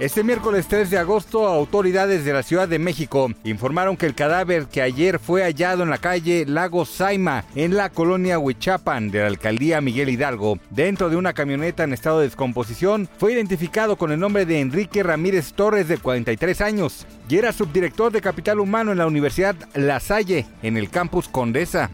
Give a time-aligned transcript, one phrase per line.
[0.00, 4.66] Este miércoles 3 de agosto, autoridades de la Ciudad de México informaron que el cadáver
[4.66, 9.28] que ayer fue hallado en la calle Lago Saima, en la colonia Huichapan de la
[9.28, 14.18] alcaldía Miguel Hidalgo, dentro de una camioneta en estado de descomposición, fue identificado con el
[14.18, 18.98] nombre de Enrique Ramírez Torres, de 43 años, y era subdirector de Capital Humano en
[18.98, 21.88] la Universidad La Salle, en el campus Condesa.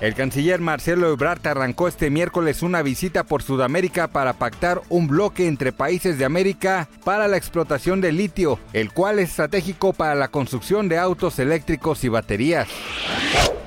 [0.00, 5.46] El canciller Marcelo Ebrard arrancó este miércoles una visita por Sudamérica para pactar un bloque
[5.46, 10.28] entre países de América para la explotación de litio, el cual es estratégico para la
[10.28, 12.68] construcción de autos eléctricos y baterías.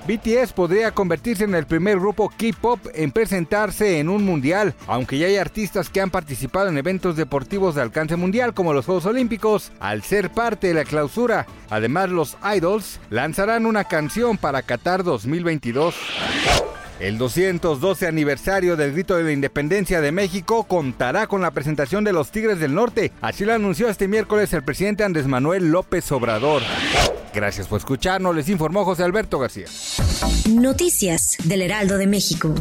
[0.07, 5.27] BTS podría convertirse en el primer grupo K-pop en presentarse en un mundial, aunque ya
[5.27, 9.73] hay artistas que han participado en eventos deportivos de alcance mundial como los Juegos Olímpicos,
[9.81, 11.45] al ser parte de la clausura.
[11.69, 15.93] Además, los Idols lanzarán una canción para Qatar 2022.
[16.99, 22.11] El 212 aniversario del grito de la independencia de México contará con la presentación de
[22.11, 23.11] los Tigres del Norte.
[23.21, 26.63] Así lo anunció este miércoles el presidente Andrés Manuel López Obrador.
[27.33, 29.65] Gracias por escucharnos, les informó José Alberto García.
[30.49, 32.55] Noticias del Heraldo de México.